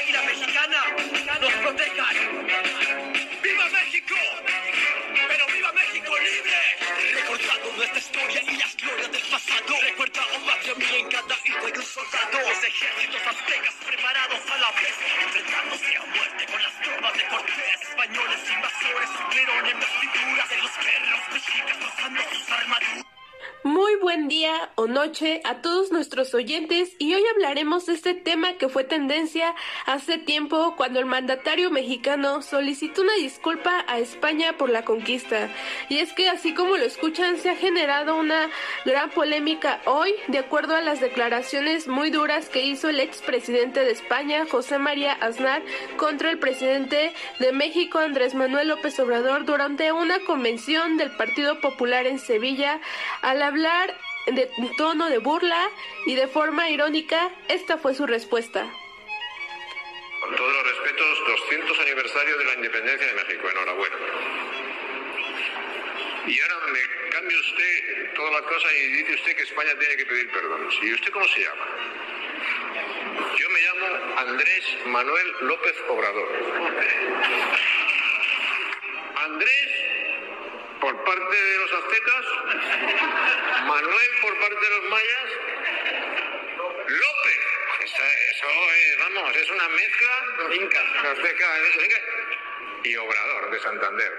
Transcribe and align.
águila 0.00 0.22
mexicana 0.22 0.78
nos 1.40 1.52
protejan. 1.52 2.16
¡Viva 3.42 3.66
México! 3.68 4.14
¡Pero 5.28 5.46
viva 5.46 5.72
México 5.72 6.12
libre! 6.18 6.58
Recordando 7.12 7.72
nuestra 7.76 7.98
historia 7.98 8.42
y 8.42 8.56
las 8.56 8.76
glorias 8.76 9.12
del 9.12 9.22
pasado. 9.22 9.74
Recuerda, 9.82 10.22
oh 10.34 10.46
patria 10.46 10.74
mía, 10.74 10.98
en 10.98 11.08
cada 11.08 11.36
hijo 11.44 11.66
hay 11.66 11.72
un 11.76 11.84
soldado. 11.84 12.38
Los 12.48 12.64
ejércitos 12.64 13.22
aztecas 13.26 13.74
preparados 13.86 14.40
a 14.50 14.58
la 14.58 14.70
vez. 14.72 14.96
Enfrentándose 15.22 15.96
a 15.96 16.06
muerte 16.06 16.46
con 16.46 16.62
las 16.62 16.80
tropas 16.80 17.14
de 17.14 17.24
Cortés. 17.26 17.82
Españoles 17.82 18.40
invasores 18.54 19.10
sufrieron 19.10 19.66
en 19.66 19.80
buen 24.10 24.26
día 24.26 24.70
o 24.74 24.88
noche 24.88 25.40
a 25.44 25.62
todos 25.62 25.92
nuestros 25.92 26.34
oyentes 26.34 26.96
y 26.98 27.14
hoy 27.14 27.22
hablaremos 27.32 27.86
de 27.86 27.92
este 27.92 28.12
tema 28.12 28.54
que 28.54 28.68
fue 28.68 28.82
tendencia 28.82 29.54
hace 29.86 30.18
tiempo 30.18 30.74
cuando 30.76 30.98
el 30.98 31.06
mandatario 31.06 31.70
mexicano 31.70 32.42
solicitó 32.42 33.02
una 33.02 33.14
disculpa 33.14 33.84
a 33.86 34.00
España 34.00 34.54
por 34.58 34.68
la 34.68 34.84
conquista. 34.84 35.48
Y 35.88 35.98
es 35.98 36.12
que 36.12 36.28
así 36.28 36.54
como 36.54 36.76
lo 36.76 36.84
escuchan 36.84 37.36
se 37.36 37.50
ha 37.50 37.54
generado 37.54 38.16
una 38.16 38.50
gran 38.84 39.10
polémica 39.10 39.80
hoy 39.86 40.12
de 40.26 40.38
acuerdo 40.38 40.74
a 40.74 40.80
las 40.80 40.98
declaraciones 40.98 41.86
muy 41.86 42.10
duras 42.10 42.48
que 42.48 42.64
hizo 42.64 42.88
el 42.88 42.98
expresidente 42.98 43.84
de 43.84 43.92
España 43.92 44.44
José 44.50 44.78
María 44.78 45.12
Aznar 45.12 45.62
contra 45.96 46.32
el 46.32 46.40
presidente 46.40 47.12
de 47.38 47.52
México 47.52 48.00
Andrés 48.00 48.34
Manuel 48.34 48.66
López 48.66 48.98
Obrador 48.98 49.44
durante 49.44 49.92
una 49.92 50.18
convención 50.24 50.96
del 50.96 51.12
Partido 51.12 51.60
Popular 51.60 52.08
en 52.08 52.18
Sevilla 52.18 52.80
a 53.22 53.34
la 53.34 53.46
hablar 53.46 53.99
de 54.32 54.50
tono 54.76 55.08
de 55.08 55.18
burla 55.18 55.70
y 56.06 56.14
de 56.14 56.26
forma 56.26 56.70
irónica, 56.70 57.30
esta 57.48 57.78
fue 57.78 57.94
su 57.94 58.06
respuesta. 58.06 58.66
Con 60.20 60.36
todos 60.36 60.52
los 60.52 60.66
respetos, 60.68 61.18
200 61.26 61.80
aniversario 61.80 62.38
de 62.38 62.44
la 62.44 62.54
independencia 62.54 63.06
de 63.06 63.14
México. 63.14 63.48
Enhorabuena. 63.50 63.96
Y 66.26 66.40
ahora 66.40 66.54
me 66.72 67.10
cambia 67.10 67.38
usted 67.38 68.14
toda 68.14 68.30
la 68.32 68.42
cosa 68.42 68.72
y 68.72 68.86
dice 68.88 69.14
usted 69.14 69.36
que 69.36 69.42
España 69.42 69.70
tiene 69.78 69.96
que 69.96 70.06
pedir 70.06 70.30
perdón. 70.30 70.68
¿Y 70.82 70.92
usted 70.92 71.10
cómo 71.10 71.26
se 71.28 71.40
llama? 71.40 71.66
Yo 73.36 73.50
me 73.50 73.60
llamo 73.60 74.18
Andrés 74.18 74.64
Manuel 74.86 75.32
López 75.40 75.74
Obrador. 75.88 76.28
Por 81.04 81.16
parte 81.16 81.36
de 81.36 81.58
los 81.58 81.72
aztecas, 81.72 82.26
Manuel 83.66 84.10
por 84.20 84.38
parte 84.38 84.60
de 84.60 84.70
los 84.70 84.90
mayas, 84.90 85.28
López. 86.88 87.40
Eso, 87.84 88.02
eso 88.30 88.46
es, 88.46 88.98
vamos, 88.98 89.36
es 89.36 89.50
una 89.50 89.68
mezcla 89.68 90.54
inca, 90.54 90.80
azteca, 91.10 91.46
inca, 91.82 91.96
y 92.84 92.96
Obrador 92.96 93.50
de 93.50 93.60
Santander. 93.60 94.12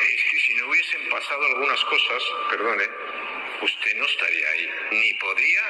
Es 0.00 0.24
que 0.30 0.38
si 0.38 0.54
no 0.54 0.68
hubiesen 0.68 1.08
pasado 1.10 1.44
algunas 1.46 1.84
cosas, 1.84 2.22
perdone, 2.50 2.88
usted 3.62 3.94
no 3.96 4.04
estaría 4.06 4.48
ahí, 4.48 4.70
ni 4.90 5.14
podría 5.14 5.62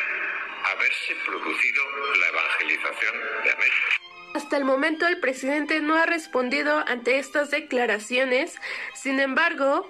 haberse 0.65 1.15
producido 1.27 1.85
la 2.21 2.29
evangelización 2.29 3.15
de 3.45 3.51
América. 3.51 3.87
Hasta 4.35 4.57
el 4.57 4.65
momento 4.65 5.07
el 5.07 5.21
presidente 5.21 5.81
no 5.81 5.97
ha 5.97 6.07
respondido 6.07 6.85
ante 6.89 7.19
estas 7.19 7.51
declaraciones, 7.51 8.61
sin 8.95 9.21
embargo, 9.21 9.89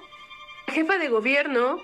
jefa 0.73 0.98
de 0.98 1.09
gobierno 1.09 1.81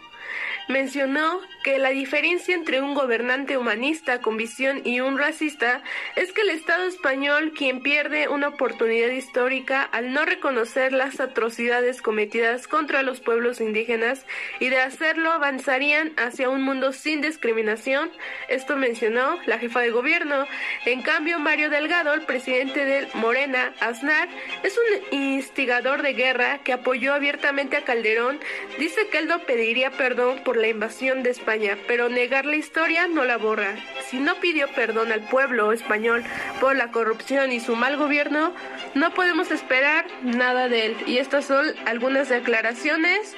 mencionó 0.70 1.40
que 1.62 1.78
la 1.78 1.90
diferencia 1.90 2.54
entre 2.54 2.80
un 2.80 2.94
gobernante 2.94 3.58
humanista 3.58 4.20
con 4.20 4.36
visión 4.36 4.80
y 4.84 5.00
un 5.00 5.18
racista 5.18 5.82
es 6.16 6.32
que 6.32 6.40
el 6.42 6.50
Estado 6.50 6.84
español 6.84 7.52
quien 7.56 7.82
pierde 7.82 8.28
una 8.28 8.48
oportunidad 8.48 9.10
histórica 9.10 9.82
al 9.82 10.12
no 10.12 10.24
reconocer 10.24 10.92
las 10.92 11.20
atrocidades 11.20 12.00
cometidas 12.00 12.66
contra 12.66 13.02
los 13.02 13.20
pueblos 13.20 13.60
indígenas 13.60 14.24
y 14.58 14.68
de 14.68 14.78
hacerlo 14.78 15.30
avanzarían 15.32 16.12
hacia 16.16 16.48
un 16.48 16.62
mundo 16.62 16.92
sin 16.92 17.20
discriminación. 17.20 18.10
Esto 18.48 18.76
mencionó 18.76 19.38
la 19.46 19.58
jefa 19.58 19.80
de 19.80 19.90
gobierno. 19.90 20.46
En 20.86 21.02
cambio, 21.02 21.38
Mario 21.38 21.68
Delgado, 21.68 22.14
el 22.14 22.22
presidente 22.22 22.84
de 22.84 23.08
Morena, 23.14 23.74
Aznar, 23.80 24.28
es 24.62 24.76
un 24.78 25.18
instigador 25.18 26.02
de 26.02 26.14
guerra 26.14 26.58
que 26.58 26.72
apoyó 26.72 27.12
abiertamente 27.12 27.76
a 27.76 27.84
Calderón. 27.84 28.40
Dice 28.78 29.08
que 29.10 29.18
él 29.18 29.28
no 29.28 29.40
pediría 29.40 29.90
perdón 29.90 30.42
por 30.44 30.56
la 30.60 30.68
invasión 30.68 31.22
de 31.22 31.30
España, 31.30 31.76
pero 31.86 32.08
negar 32.08 32.46
la 32.46 32.56
historia 32.56 33.08
no 33.08 33.24
la 33.24 33.38
borra. 33.38 33.76
Si 34.08 34.18
no 34.18 34.36
pidió 34.36 34.68
perdón 34.74 35.12
al 35.12 35.22
pueblo 35.28 35.72
español 35.72 36.22
por 36.60 36.76
la 36.76 36.90
corrupción 36.90 37.52
y 37.52 37.60
su 37.60 37.76
mal 37.76 37.96
gobierno, 37.96 38.52
no 38.94 39.12
podemos 39.14 39.50
esperar 39.50 40.06
nada 40.22 40.68
de 40.68 40.86
él. 40.86 40.96
Y 41.06 41.18
estas 41.18 41.46
son 41.46 41.66
algunas 41.86 42.28
declaraciones 42.28 43.34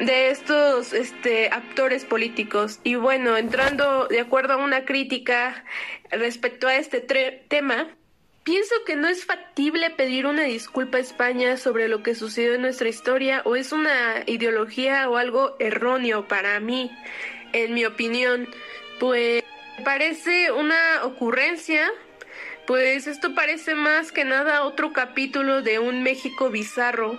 de 0.00 0.30
estos 0.30 0.92
este, 0.92 1.48
actores 1.48 2.04
políticos. 2.04 2.80
Y 2.82 2.94
bueno, 2.94 3.36
entrando 3.36 4.06
de 4.08 4.20
acuerdo 4.20 4.54
a 4.54 4.56
una 4.56 4.84
crítica 4.84 5.64
respecto 6.10 6.66
a 6.68 6.76
este 6.76 7.00
tema, 7.00 7.88
Pienso 8.44 8.74
que 8.84 8.96
no 8.96 9.06
es 9.06 9.24
factible 9.24 9.90
pedir 9.90 10.26
una 10.26 10.42
disculpa 10.42 10.98
a 10.98 11.00
España 11.00 11.56
sobre 11.56 11.86
lo 11.86 12.02
que 12.02 12.16
sucedió 12.16 12.54
en 12.54 12.62
nuestra 12.62 12.88
historia 12.88 13.40
o 13.44 13.54
es 13.54 13.70
una 13.70 14.24
ideología 14.26 15.08
o 15.08 15.16
algo 15.16 15.54
erróneo 15.60 16.26
para 16.26 16.58
mí, 16.58 16.90
en 17.52 17.72
mi 17.72 17.84
opinión. 17.84 18.48
Pues 18.98 19.44
parece 19.84 20.50
una 20.50 21.04
ocurrencia, 21.04 21.88
pues 22.66 23.06
esto 23.06 23.32
parece 23.36 23.76
más 23.76 24.10
que 24.10 24.24
nada 24.24 24.64
otro 24.64 24.92
capítulo 24.92 25.62
de 25.62 25.78
un 25.78 26.02
México 26.02 26.50
bizarro 26.50 27.16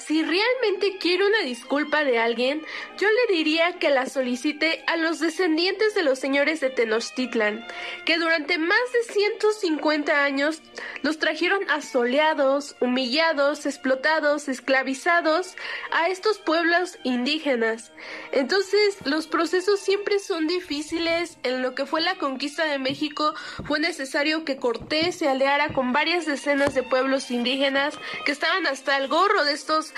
si 0.00 0.22
realmente 0.22 0.98
quiere 0.98 1.26
una 1.26 1.42
disculpa 1.42 2.04
de 2.04 2.18
alguien, 2.18 2.64
yo 2.98 3.08
le 3.08 3.34
diría 3.34 3.78
que 3.78 3.90
la 3.90 4.06
solicite 4.06 4.82
a 4.86 4.96
los 4.96 5.20
descendientes 5.20 5.94
de 5.94 6.02
los 6.02 6.18
señores 6.18 6.60
de 6.60 6.70
Tenochtitlan, 6.70 7.66
que 8.04 8.18
durante 8.18 8.58
más 8.58 8.80
de 8.92 9.12
150 9.12 10.24
años 10.24 10.62
los 11.02 11.18
trajeron 11.18 11.68
asoleados, 11.70 12.76
humillados, 12.80 13.66
explotados, 13.66 14.48
esclavizados 14.48 15.54
a 15.92 16.08
estos 16.08 16.38
pueblos 16.38 16.98
indígenas. 17.04 17.92
Entonces, 18.32 18.96
los 19.04 19.26
procesos 19.26 19.80
siempre 19.80 20.18
son 20.18 20.46
difíciles. 20.46 21.38
En 21.42 21.62
lo 21.62 21.74
que 21.74 21.86
fue 21.86 22.00
la 22.00 22.16
conquista 22.16 22.64
de 22.64 22.78
México, 22.78 23.34
fue 23.66 23.80
necesario 23.80 24.44
que 24.44 24.56
Cortés 24.56 25.16
se 25.16 25.28
aliara 25.28 25.72
con 25.72 25.92
varias 25.92 26.26
decenas 26.26 26.74
de 26.74 26.82
pueblos 26.82 27.30
indígenas 27.30 27.98
que 28.24 28.32
estaban 28.32 28.66
hasta 28.66 28.96
el 28.96 29.08
gorro 29.08 29.44
de 29.44 29.52
estos 29.52 29.89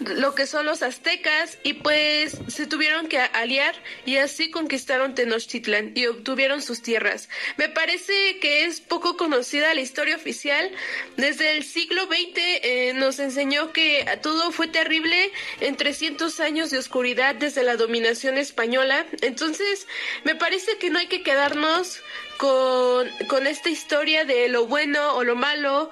lo 0.00 0.34
que 0.34 0.46
son 0.46 0.66
los 0.66 0.82
aztecas 0.82 1.58
y 1.62 1.74
pues 1.74 2.38
se 2.48 2.66
tuvieron 2.66 3.08
que 3.08 3.18
aliar 3.18 3.74
y 4.06 4.16
así 4.16 4.50
conquistaron 4.50 5.14
Tenochtitlan 5.14 5.92
y 5.94 6.06
obtuvieron 6.06 6.62
sus 6.62 6.82
tierras. 6.82 7.28
Me 7.56 7.68
parece 7.68 8.38
que 8.40 8.64
es 8.64 8.80
poco 8.80 9.16
conocida 9.16 9.74
la 9.74 9.80
historia 9.80 10.16
oficial. 10.16 10.70
Desde 11.16 11.56
el 11.56 11.64
siglo 11.64 12.04
XX 12.06 12.36
eh, 12.36 12.92
nos 12.94 13.18
enseñó 13.18 13.72
que 13.72 14.06
todo 14.22 14.52
fue 14.52 14.68
terrible 14.68 15.32
en 15.60 15.76
300 15.76 16.40
años 16.40 16.70
de 16.70 16.78
oscuridad 16.78 17.34
desde 17.34 17.62
la 17.62 17.76
dominación 17.76 18.38
española. 18.38 19.06
Entonces 19.22 19.86
me 20.24 20.34
parece 20.34 20.78
que 20.78 20.90
no 20.90 20.98
hay 20.98 21.06
que 21.06 21.22
quedarnos 21.22 22.00
con, 22.38 23.08
con 23.28 23.46
esta 23.46 23.68
historia 23.68 24.24
de 24.24 24.48
lo 24.48 24.66
bueno 24.66 25.16
o 25.16 25.24
lo 25.24 25.34
malo 25.34 25.90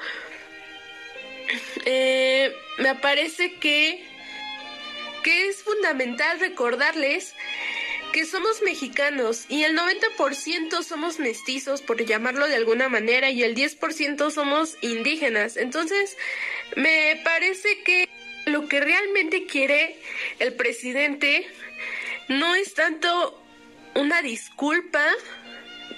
eh, 1.84 2.54
me 2.78 2.94
parece 2.94 3.54
que, 3.54 4.04
que 5.22 5.48
es 5.48 5.62
fundamental 5.62 6.40
recordarles 6.40 7.34
que 8.12 8.24
somos 8.24 8.62
mexicanos 8.62 9.44
y 9.48 9.64
el 9.64 9.76
90% 9.76 10.82
somos 10.82 11.18
mestizos, 11.18 11.82
por 11.82 12.02
llamarlo 12.02 12.46
de 12.48 12.54
alguna 12.54 12.88
manera, 12.88 13.30
y 13.30 13.42
el 13.42 13.54
10% 13.54 14.30
somos 14.30 14.76
indígenas. 14.80 15.56
Entonces, 15.56 16.16
me 16.76 17.20
parece 17.24 17.82
que 17.82 18.08
lo 18.46 18.68
que 18.68 18.80
realmente 18.80 19.46
quiere 19.46 20.00
el 20.38 20.54
presidente 20.54 21.46
no 22.28 22.54
es 22.54 22.74
tanto 22.74 23.42
una 23.94 24.22
disculpa 24.22 25.04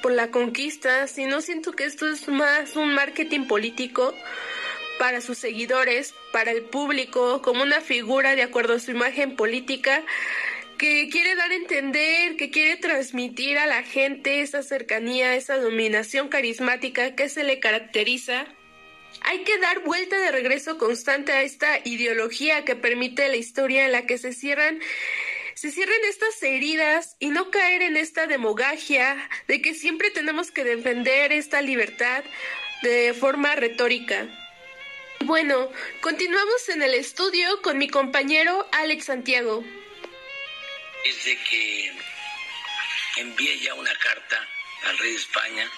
por 0.02 0.12
la 0.12 0.30
conquista, 0.30 1.06
sino 1.06 1.40
siento 1.40 1.72
que 1.72 1.84
esto 1.84 2.10
es 2.10 2.28
más 2.28 2.76
un 2.76 2.94
marketing 2.94 3.46
político 3.46 4.14
para 4.98 5.20
sus 5.20 5.38
seguidores, 5.38 6.14
para 6.32 6.50
el 6.50 6.62
público, 6.62 7.42
como 7.42 7.62
una 7.62 7.80
figura 7.80 8.34
de 8.34 8.42
acuerdo 8.42 8.74
a 8.74 8.80
su 8.80 8.90
imagen 8.90 9.36
política 9.36 10.04
que 10.78 11.08
quiere 11.10 11.34
dar 11.34 11.50
a 11.50 11.56
entender, 11.56 12.36
que 12.36 12.50
quiere 12.50 12.76
transmitir 12.76 13.58
a 13.58 13.66
la 13.66 13.82
gente 13.82 14.40
esa 14.40 14.62
cercanía, 14.62 15.34
esa 15.34 15.56
dominación 15.58 16.28
carismática 16.28 17.16
que 17.16 17.28
se 17.28 17.42
le 17.42 17.58
caracteriza. 17.58 18.46
Hay 19.22 19.42
que 19.42 19.58
dar 19.58 19.80
vuelta 19.80 20.16
de 20.18 20.30
regreso 20.30 20.78
constante 20.78 21.32
a 21.32 21.42
esta 21.42 21.80
ideología 21.84 22.64
que 22.64 22.76
permite 22.76 23.28
la 23.28 23.36
historia 23.36 23.84
en 23.86 23.92
la 23.92 24.06
que 24.06 24.18
se 24.18 24.32
cierran 24.32 24.80
se 25.54 25.72
cierren 25.72 25.98
estas 26.08 26.40
heridas 26.40 27.16
y 27.18 27.30
no 27.30 27.50
caer 27.50 27.82
en 27.82 27.96
esta 27.96 28.28
demogagia 28.28 29.16
de 29.48 29.60
que 29.60 29.74
siempre 29.74 30.12
tenemos 30.12 30.52
que 30.52 30.62
defender 30.62 31.32
esta 31.32 31.60
libertad 31.62 32.22
de 32.82 33.12
forma 33.12 33.56
retórica. 33.56 34.28
Bueno, 35.28 35.70
continuamos 36.00 36.70
en 36.70 36.80
el 36.80 36.94
estudio 36.94 37.60
con 37.60 37.76
mi 37.76 37.86
compañero 37.86 38.66
Alex 38.72 39.04
Santiago. 39.04 39.62
Desde 41.04 41.36
que 41.44 41.92
envié 43.18 43.58
ya 43.58 43.74
una 43.74 43.94
carta 43.96 44.48
al 44.84 44.96
rey 44.96 45.10
de 45.10 45.18
España 45.18 45.70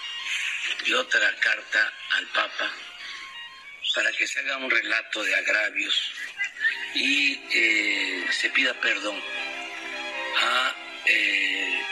y 0.86 0.92
otra 0.92 1.34
carta 1.40 1.92
al 2.12 2.26
Papa 2.28 2.72
para 3.96 4.12
que 4.12 4.24
se 4.28 4.38
haga 4.38 4.56
un 4.58 4.70
relato 4.70 5.24
de 5.24 5.34
agravios 5.34 6.12
y 6.94 7.40
eh, 7.52 8.26
se 8.30 8.50
pida 8.50 8.72
perdón 8.74 9.20
a 10.42 10.76
eh, 11.06 11.82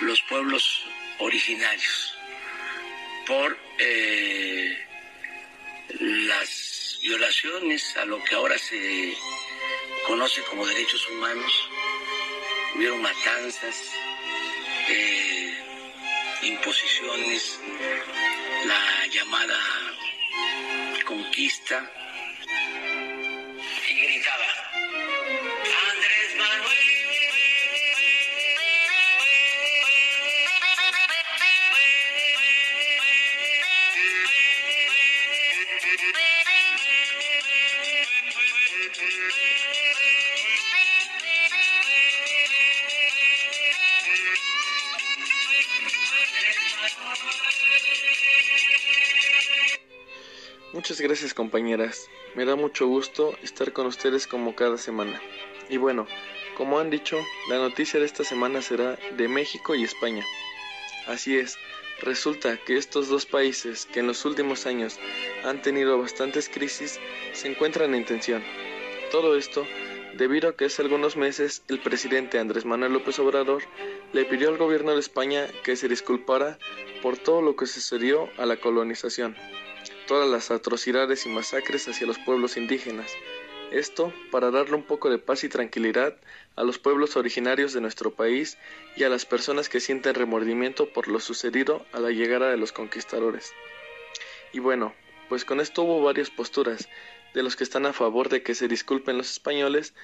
los 0.00 0.22
pueblos 0.22 0.82
originarios 1.18 2.16
por 3.26 3.54
eh, 3.80 4.82
las 6.00 6.75
violaciones 7.00 7.96
a 7.96 8.04
lo 8.04 8.22
que 8.24 8.34
ahora 8.34 8.58
se 8.58 9.16
conoce 10.06 10.42
como 10.42 10.66
derechos 10.66 11.08
humanos. 11.08 11.68
Hubieron 12.74 13.02
matanzas, 13.02 13.76
imposiciones, 16.42 17.58
la 18.66 19.06
llamada 19.06 19.58
conquista 21.06 22.05
Muchas 50.86 51.00
gracias 51.00 51.34
compañeras, 51.34 52.08
me 52.36 52.44
da 52.44 52.54
mucho 52.54 52.86
gusto 52.86 53.36
estar 53.42 53.72
con 53.72 53.88
ustedes 53.88 54.28
como 54.28 54.54
cada 54.54 54.78
semana. 54.78 55.20
Y 55.68 55.78
bueno, 55.78 56.06
como 56.56 56.78
han 56.78 56.90
dicho, 56.90 57.18
la 57.50 57.56
noticia 57.56 57.98
de 57.98 58.06
esta 58.06 58.22
semana 58.22 58.62
será 58.62 58.96
de 59.16 59.26
México 59.26 59.74
y 59.74 59.82
España. 59.82 60.22
Así 61.08 61.36
es, 61.36 61.58
resulta 62.02 62.56
que 62.58 62.76
estos 62.76 63.08
dos 63.08 63.26
países 63.26 63.86
que 63.86 63.98
en 63.98 64.06
los 64.06 64.24
últimos 64.24 64.64
años 64.66 65.00
han 65.42 65.60
tenido 65.60 66.00
bastantes 66.00 66.48
crisis 66.48 67.00
se 67.32 67.48
encuentran 67.48 67.92
en 67.92 68.04
tensión. 68.04 68.44
Todo 69.10 69.36
esto 69.36 69.66
debido 70.16 70.50
a 70.50 70.56
que 70.56 70.66
hace 70.66 70.82
algunos 70.82 71.16
meses 71.16 71.64
el 71.66 71.80
presidente 71.80 72.38
Andrés 72.38 72.64
Manuel 72.64 72.92
López 72.92 73.18
Obrador 73.18 73.64
le 74.12 74.24
pidió 74.24 74.50
al 74.50 74.56
gobierno 74.56 74.92
de 74.92 75.00
España 75.00 75.48
que 75.64 75.74
se 75.74 75.88
disculpara 75.88 76.60
por 77.02 77.18
todo 77.18 77.42
lo 77.42 77.56
que 77.56 77.66
sucedió 77.66 78.30
a 78.38 78.46
la 78.46 78.58
colonización 78.58 79.36
todas 80.06 80.28
las 80.28 80.50
atrocidades 80.50 81.26
y 81.26 81.28
masacres 81.28 81.88
hacia 81.88 82.06
los 82.06 82.18
pueblos 82.18 82.56
indígenas. 82.56 83.12
Esto 83.72 84.12
para 84.30 84.52
darle 84.52 84.76
un 84.76 84.84
poco 84.84 85.10
de 85.10 85.18
paz 85.18 85.42
y 85.42 85.48
tranquilidad 85.48 86.16
a 86.54 86.62
los 86.62 86.78
pueblos 86.78 87.16
originarios 87.16 87.72
de 87.72 87.80
nuestro 87.80 88.14
país 88.14 88.58
y 88.96 89.02
a 89.02 89.08
las 89.08 89.26
personas 89.26 89.68
que 89.68 89.80
sienten 89.80 90.14
remordimiento 90.14 90.88
por 90.88 91.08
lo 91.08 91.18
sucedido 91.18 91.84
a 91.92 91.98
la 91.98 92.10
llegada 92.10 92.48
de 92.48 92.56
los 92.56 92.72
conquistadores. 92.72 93.52
Y 94.52 94.60
bueno, 94.60 94.94
pues 95.28 95.44
con 95.44 95.60
esto 95.60 95.82
hubo 95.82 96.02
varias 96.02 96.30
posturas, 96.30 96.88
de 97.34 97.42
los 97.42 97.56
que 97.56 97.64
están 97.64 97.86
a 97.86 97.92
favor 97.92 98.28
de 98.28 98.42
que 98.42 98.54
se 98.54 98.68
disculpen 98.68 99.18
los 99.18 99.30
españoles, 99.32 99.94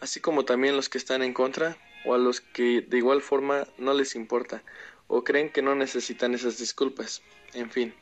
así 0.00 0.20
como 0.20 0.44
también 0.44 0.76
los 0.76 0.88
que 0.88 0.98
están 0.98 1.22
en 1.22 1.32
contra, 1.32 1.78
o 2.04 2.14
a 2.14 2.18
los 2.18 2.40
que 2.40 2.82
de 2.82 2.98
igual 2.98 3.22
forma 3.22 3.66
no 3.78 3.94
les 3.94 4.16
importa, 4.16 4.62
o 5.06 5.22
creen 5.22 5.50
que 5.50 5.62
no 5.62 5.76
necesitan 5.76 6.34
esas 6.34 6.58
disculpas. 6.58 7.22
En 7.54 7.70
fin. 7.70 7.94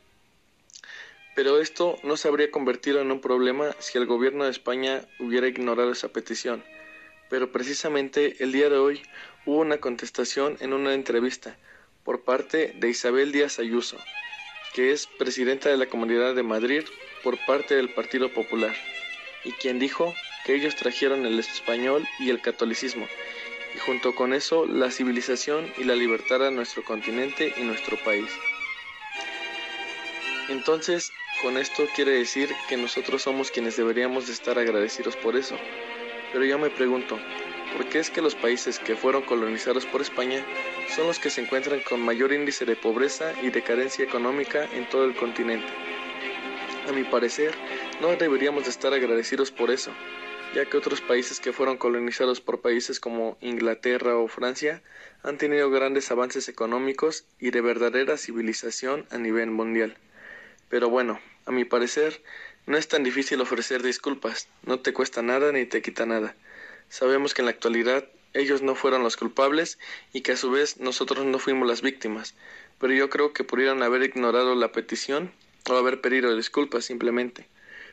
Pero 1.35 1.59
esto 1.59 1.97
no 2.03 2.17
se 2.17 2.27
habría 2.27 2.51
convertido 2.51 2.99
en 2.99 3.11
un 3.11 3.21
problema 3.21 3.75
si 3.79 3.97
el 3.97 4.05
gobierno 4.05 4.43
de 4.43 4.51
España 4.51 5.01
hubiera 5.19 5.47
ignorado 5.47 5.91
esa 5.91 6.09
petición. 6.09 6.63
Pero 7.29 7.51
precisamente 7.51 8.35
el 8.43 8.51
día 8.51 8.69
de 8.69 8.77
hoy 8.77 9.01
hubo 9.45 9.59
una 9.59 9.77
contestación 9.77 10.57
en 10.59 10.73
una 10.73 10.93
entrevista 10.93 11.57
por 12.03 12.23
parte 12.23 12.73
de 12.77 12.89
Isabel 12.89 13.31
Díaz 13.31 13.59
Ayuso, 13.59 13.97
que 14.73 14.91
es 14.91 15.07
presidenta 15.07 15.69
de 15.69 15.77
la 15.77 15.87
Comunidad 15.87 16.35
de 16.35 16.43
Madrid 16.43 16.83
por 17.23 17.37
parte 17.45 17.75
del 17.75 17.89
Partido 17.89 18.29
Popular, 18.29 18.75
y 19.43 19.51
quien 19.53 19.79
dijo 19.79 20.13
que 20.45 20.55
ellos 20.55 20.75
trajeron 20.75 21.25
el 21.25 21.39
español 21.39 22.05
y 22.19 22.29
el 22.29 22.41
catolicismo, 22.41 23.07
y 23.75 23.79
junto 23.79 24.15
con 24.15 24.33
eso 24.33 24.65
la 24.65 24.91
civilización 24.91 25.71
y 25.77 25.83
la 25.83 25.95
libertad 25.95 26.45
a 26.45 26.51
nuestro 26.51 26.83
continente 26.83 27.53
y 27.57 27.61
nuestro 27.61 27.97
país. 28.03 28.29
Entonces, 30.49 31.11
con 31.41 31.57
esto 31.57 31.87
quiere 31.95 32.11
decir 32.11 32.49
que 32.69 32.77
nosotros 32.77 33.23
somos 33.23 33.49
quienes 33.49 33.75
deberíamos 33.75 34.27
de 34.27 34.33
estar 34.33 34.59
agradecidos 34.59 35.15
por 35.15 35.35
eso. 35.35 35.57
Pero 36.31 36.45
yo 36.45 36.59
me 36.59 36.69
pregunto, 36.69 37.19
¿por 37.75 37.87
qué 37.87 37.99
es 37.99 38.11
que 38.11 38.21
los 38.21 38.35
países 38.35 38.77
que 38.77 38.95
fueron 38.95 39.23
colonizados 39.23 39.85
por 39.85 40.01
España 40.01 40.45
son 40.95 41.07
los 41.07 41.19
que 41.19 41.31
se 41.31 41.41
encuentran 41.41 41.79
con 41.81 41.99
mayor 41.99 42.31
índice 42.31 42.65
de 42.65 42.75
pobreza 42.75 43.33
y 43.41 43.49
de 43.49 43.63
carencia 43.63 44.05
económica 44.05 44.65
en 44.73 44.87
todo 44.89 45.05
el 45.05 45.15
continente? 45.15 45.67
A 46.87 46.91
mi 46.91 47.03
parecer, 47.03 47.53
no 48.01 48.15
deberíamos 48.15 48.65
de 48.65 48.69
estar 48.69 48.93
agradecidos 48.93 49.51
por 49.51 49.71
eso, 49.71 49.91
ya 50.53 50.65
que 50.65 50.77
otros 50.77 51.01
países 51.01 51.39
que 51.39 51.53
fueron 51.53 51.77
colonizados 51.77 52.39
por 52.39 52.61
países 52.61 52.99
como 52.99 53.37
Inglaterra 53.41 54.15
o 54.15 54.27
Francia 54.27 54.81
han 55.23 55.37
tenido 55.37 55.71
grandes 55.71 56.11
avances 56.11 56.49
económicos 56.49 57.25
y 57.39 57.49
de 57.49 57.61
verdadera 57.61 58.17
civilización 58.17 59.05
a 59.09 59.17
nivel 59.17 59.49
mundial. 59.49 59.97
Pero 60.69 60.89
bueno, 60.89 61.19
a 61.45 61.51
mi 61.51 61.65
parecer, 61.65 62.21
no 62.65 62.77
es 62.77 62.87
tan 62.87 63.03
difícil 63.03 63.41
ofrecer 63.41 63.83
disculpas, 63.83 64.47
no 64.63 64.79
te 64.79 64.93
cuesta 64.93 65.21
nada 65.21 65.51
ni 65.51 65.65
te 65.65 65.81
quita 65.81 66.05
nada. 66.05 66.35
Sabemos 66.89 67.33
que 67.33 67.41
en 67.41 67.45
la 67.45 67.51
actualidad 67.51 68.07
ellos 68.33 68.61
no 68.61 68.75
fueron 68.75 69.03
los 69.03 69.17
culpables 69.17 69.77
y 70.13 70.21
que 70.21 70.33
a 70.33 70.37
su 70.37 70.51
vez 70.51 70.77
nosotros 70.77 71.25
no 71.25 71.39
fuimos 71.39 71.67
las 71.67 71.81
víctimas, 71.81 72.35
pero 72.79 72.93
yo 72.93 73.09
creo 73.09 73.33
que 73.33 73.43
pudieron 73.43 73.83
haber 73.83 74.03
ignorado 74.03 74.55
la 74.55 74.71
petición 74.71 75.31
o 75.69 75.75
haber 75.75 76.01
pedido 76.01 76.35
disculpas 76.35 76.85
simplemente, 76.85 77.47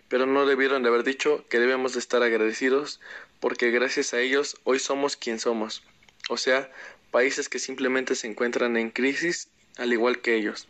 pero 0.09 0.27
no 0.27 0.47
debieron 0.47 0.83
de 0.83 0.89
haber 0.89 1.05
dicho 1.05 1.45
que 1.49 1.59
debemos 1.59 1.93
de 1.93 1.99
estar 1.99 2.23
agradecidos 2.23 3.01
porque 3.41 3.71
gracias 3.71 4.15
a 4.15 4.21
ellos 4.21 4.57
hoy 4.65 4.79
somos 4.79 5.17
quien 5.17 5.39
somos, 5.39 5.83
o 6.29 6.37
sea, 6.37 6.71
países 7.11 7.49
que 7.49 7.59
simplemente 7.59 8.15
se 8.15 8.27
encuentran 8.27 8.77
en 8.77 8.91
crisis 8.91 9.49
al 9.77 9.93
igual 9.93 10.21
que 10.21 10.37
ellos. 10.37 10.69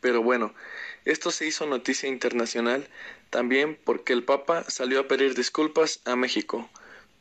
Pero 0.00 0.22
bueno, 0.22 0.54
esto 1.08 1.30
se 1.30 1.46
hizo 1.46 1.64
noticia 1.66 2.06
internacional 2.06 2.86
también 3.30 3.78
porque 3.82 4.12
el 4.12 4.24
Papa 4.24 4.64
salió 4.68 5.00
a 5.00 5.08
pedir 5.08 5.34
disculpas 5.34 6.02
a 6.04 6.16
México. 6.16 6.68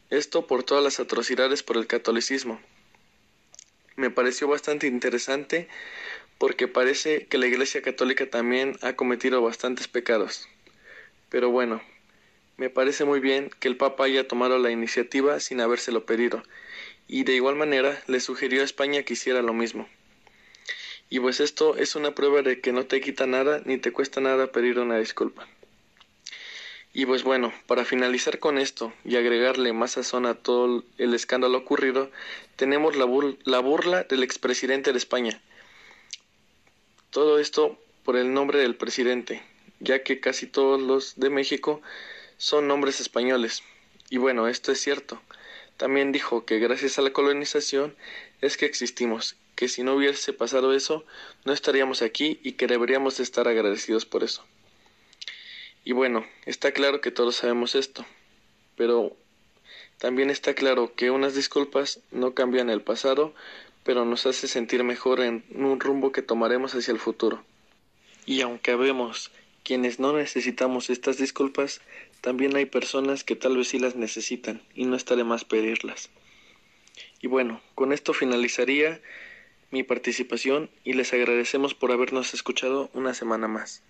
Esto 0.09 0.45
por 0.45 0.63
todas 0.63 0.83
las 0.83 0.99
atrocidades 0.99 1.63
por 1.63 1.77
el 1.77 1.87
catolicismo. 1.87 2.59
Me 3.95 4.09
pareció 4.09 4.49
bastante 4.49 4.87
interesante 4.87 5.69
porque 6.37 6.67
parece 6.67 7.27
que 7.27 7.37
la 7.37 7.47
Iglesia 7.47 7.81
Católica 7.81 8.29
también 8.29 8.77
ha 8.81 8.97
cometido 8.97 9.41
bastantes 9.41 9.87
pecados. 9.87 10.49
Pero 11.29 11.49
bueno, 11.49 11.81
me 12.57 12.69
parece 12.69 13.05
muy 13.05 13.21
bien 13.21 13.49
que 13.61 13.69
el 13.69 13.77
Papa 13.77 14.03
haya 14.03 14.27
tomado 14.27 14.59
la 14.59 14.69
iniciativa 14.69 15.39
sin 15.39 15.61
habérselo 15.61 16.05
pedido, 16.05 16.43
y 17.07 17.23
de 17.23 17.35
igual 17.35 17.55
manera 17.55 18.03
le 18.07 18.19
sugirió 18.19 18.63
a 18.63 18.65
España 18.65 19.03
que 19.03 19.13
hiciera 19.13 19.41
lo 19.41 19.53
mismo. 19.53 19.87
Y 21.09 21.19
pues 21.19 21.39
esto 21.39 21.77
es 21.77 21.95
una 21.95 22.11
prueba 22.11 22.41
de 22.41 22.59
que 22.59 22.73
no 22.73 22.85
te 22.85 22.99
quita 22.99 23.27
nada 23.27 23.61
ni 23.65 23.77
te 23.77 23.91
cuesta 23.91 24.19
nada 24.19 24.51
pedir 24.51 24.79
una 24.79 24.97
disculpa. 24.97 25.47
Y 26.93 27.05
pues 27.05 27.23
bueno, 27.23 27.53
para 27.67 27.85
finalizar 27.85 28.39
con 28.39 28.57
esto 28.57 28.91
y 29.05 29.15
agregarle 29.15 29.71
más 29.71 29.91
sazón 29.91 30.25
a 30.25 30.33
todo 30.33 30.83
el 30.97 31.13
escándalo 31.13 31.57
ocurrido, 31.59 32.09
tenemos 32.55 32.95
la, 32.95 33.05
la 33.45 33.59
burla 33.59 34.03
del 34.03 34.23
expresidente 34.23 34.91
de 34.91 34.97
España. 34.97 35.39
Todo 37.11 37.39
esto 37.39 37.77
por 38.03 38.17
el 38.17 38.33
nombre 38.33 38.59
del 38.59 38.75
presidente, 38.75 39.43
ya 39.79 40.03
que 40.03 40.19
casi 40.19 40.47
todos 40.47 40.81
los 40.81 41.19
de 41.19 41.29
México 41.29 41.81
son 42.37 42.67
nombres 42.67 42.99
españoles. 42.99 43.63
Y 44.09 44.17
bueno, 44.17 44.47
esto 44.47 44.71
es 44.71 44.81
cierto. 44.81 45.21
También 45.77 46.11
dijo 46.11 46.45
que 46.45 46.59
gracias 46.59 46.97
a 46.97 47.01
la 47.01 47.13
colonización 47.13 47.95
es 48.41 48.57
que 48.57 48.65
existimos 48.65 49.35
que 49.57 49.67
si 49.67 49.83
no 49.83 49.95
hubiese 49.95 50.31
pasado 50.31 50.73
eso, 50.73 51.03
no 51.43 51.51
estaríamos 51.51 52.01
aquí 52.03 52.39
y 52.43 52.53
que 52.53 52.67
deberíamos 52.67 53.19
estar 53.19 53.47
agradecidos 53.47 54.05
por 54.05 54.23
eso. 54.23 54.45
Y 55.83 55.93
bueno, 55.93 56.25
está 56.45 56.71
claro 56.71 57.01
que 57.01 57.11
todos 57.11 57.37
sabemos 57.37 57.75
esto, 57.75 58.05
pero 58.77 59.17
También 59.97 60.29
está 60.29 60.53
claro 60.53 60.93
que 60.95 61.09
unas 61.09 61.33
disculpas 61.33 62.01
no 62.11 62.35
cambian 62.35 62.69
el 62.69 62.81
pasado, 62.81 63.33
pero 63.83 64.05
nos 64.05 64.27
hace 64.27 64.47
sentir 64.47 64.83
mejor 64.83 65.21
en 65.21 65.43
un 65.49 65.79
rumbo 65.79 66.11
que 66.11 66.21
tomaremos 66.21 66.75
hacia 66.75 66.91
el 66.91 66.99
futuro. 66.99 67.43
Y 68.27 68.41
aunque 68.41 68.75
vemos 68.75 69.31
quienes 69.63 69.99
no 69.99 70.13
necesitamos 70.13 70.91
estas 70.91 71.17
disculpas, 71.17 71.81
también 72.21 72.55
hay 72.55 72.65
personas 72.65 73.23
que 73.23 73.35
tal 73.35 73.57
vez 73.57 73.69
sí 73.69 73.79
las 73.79 73.95
necesitan 73.95 74.61
y 74.75 74.85
no 74.85 74.95
está 74.95 75.15
de 75.15 75.23
más 75.23 75.45
pedirlas. 75.45 76.11
Y 77.19 77.27
bueno, 77.27 77.59
con 77.73 77.91
esto 77.91 78.13
finalizaría 78.13 79.01
mi 79.71 79.83
participación 79.83 80.69
y 80.83 80.93
les 80.93 81.13
agradecemos 81.13 81.73
por 81.73 81.91
habernos 81.91 82.33
escuchado 82.33 82.89
una 82.93 83.13
semana 83.13 83.47
más. 83.47 83.83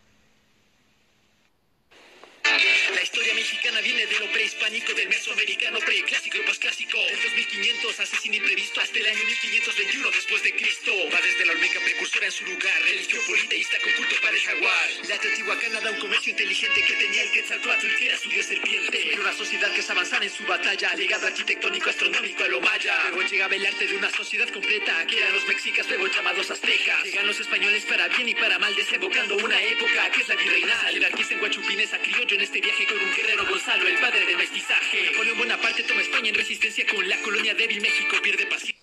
Mexicana 3.77 3.81
viene 3.81 4.05
de 4.05 4.19
lo 4.19 4.31
prehispánico, 4.31 4.93
del 4.93 5.09
mesoamericano, 5.09 5.79
preclásico 5.79 6.37
y 6.37 6.41
posclásico. 6.41 6.97
Del 6.97 7.21
2500 7.21 7.99
hace 7.99 8.17
sin 8.17 8.33
imprevisto 8.33 8.81
hasta 8.81 8.99
el 8.99 9.05
año 9.07 9.23
1521 9.25 10.11
después 10.11 10.43
de 10.43 10.55
Cristo. 10.55 10.91
Va 11.13 11.21
desde 11.21 11.45
la 11.45 11.53
Olmeca 11.53 11.79
precursora 11.81 12.25
en 12.25 12.31
su 12.31 12.45
lugar, 12.45 12.81
religión 12.83 13.21
politeísta 13.27 13.77
con 13.83 13.91
culto 13.93 14.15
para 14.21 14.35
el 14.35 14.41
jaguar. 14.41 14.89
La 15.07 15.17
Teotihuacana 15.17 15.81
da 15.81 15.91
un 15.91 15.99
comercio 15.99 16.31
inteligente 16.31 16.81
que 16.83 16.93
tenía 16.93 17.23
el 17.23 17.31
Quetzalcoatl, 17.31 17.95
que 17.97 18.05
era 18.05 18.17
su 18.17 18.29
dios 18.29 18.45
serpiente. 18.45 19.01
Y 19.13 19.19
una 19.19 19.33
sociedad 19.33 19.73
que 19.73 19.81
se 19.81 19.91
avanzaba 19.91 20.23
en 20.23 20.31
su 20.31 20.45
batalla, 20.45 20.93
legado 20.95 21.27
arquitectónico 21.27 21.89
astronómico 21.89 22.43
a 22.43 22.47
lo 22.47 22.61
maya. 22.61 22.95
Luego 23.09 23.29
llegaba 23.29 23.55
el 23.55 23.65
arte 23.65 23.87
de 23.87 23.95
una 23.95 24.09
sociedad 24.11 24.47
completa, 24.49 25.05
que 25.07 25.17
eran 25.17 25.33
los 25.33 25.45
mexicas, 25.47 25.87
luego 25.87 26.07
llamados 26.07 26.49
aztecas. 26.49 27.03
Llegan 27.03 27.27
los 27.27 27.39
españoles 27.39 27.83
para 27.85 28.07
bien 28.07 28.29
y 28.29 28.35
para 28.35 28.57
mal, 28.59 28.75
desembocando 28.75 29.35
una 29.37 29.61
época 29.61 30.09
que 30.11 30.21
es 30.21 30.27
la 30.27 30.35
virreinal. 30.35 30.93
Jerarquista 30.93 31.33
en 31.33 31.39
Guachupines 31.39 31.93
a 31.93 31.99
criollo 31.99 32.35
en 32.35 32.41
este 32.41 32.61
viaje 32.61 32.85
con 32.85 32.99
un 32.99 33.13
guerrero 33.13 33.45
Gonzalo, 33.67 33.89
el 33.89 33.99
padre 33.99 34.25
del 34.25 34.37
mestizaje. 34.37 35.11
Napoleón 35.11 35.39
Bonaparte 35.39 35.83
toma 35.83 35.99
España 35.99 36.29
en 36.29 36.35
resistencia 36.35 36.85
con 36.87 37.05
la 37.09 37.17
colonia 37.17 37.53
débil 37.53 37.81
México, 37.81 38.15
pierde 38.23 38.45
paciencia. 38.45 38.76